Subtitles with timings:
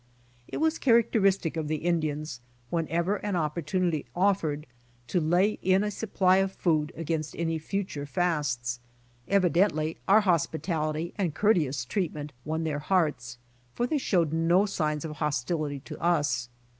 [0.47, 4.65] It was characteristic of the Indians, whenever an opportunity offered,
[5.05, 8.79] to lay in a supply of food against any future fasts.
[9.27, 13.37] Evidently our hospitality and courteous treatment won their hearts,
[13.75, 16.49] for they showed no signs of hostility to us.